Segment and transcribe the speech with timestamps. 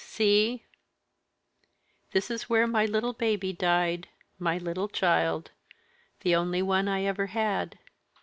[0.03, 0.63] "See!
[2.09, 4.07] this is where my little baby died
[4.39, 5.51] my little child
[6.21, 7.77] the only one I ever had.